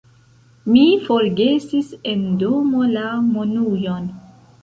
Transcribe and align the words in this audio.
Mi 0.75 0.85
forgesis 1.09 1.91
en 2.13 2.25
domo 2.45 2.87
la 2.97 3.05
monujon. 3.29 4.09